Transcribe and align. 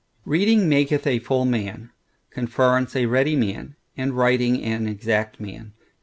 Reading 0.25 0.67
maketh 0.67 1.05
a 1.05 1.19
full 1.19 1.45
man; 1.45 1.91
conference 2.31 2.95
a 2.95 3.05
ready 3.05 3.35
man; 3.35 3.75
and 3.95 4.13
writing 4.17 4.59
an 4.63 4.87
exact 4.87 5.39
man. 5.39 5.73